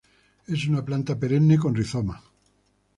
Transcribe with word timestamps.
Es 0.55 0.63
una 0.69 0.81
planta 0.89 1.17
perenne 1.25 1.59
con 1.67 1.75
rizomas. 1.83 2.23